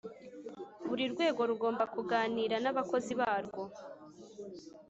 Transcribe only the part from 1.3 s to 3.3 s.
rugomba kuganira n’ abakozi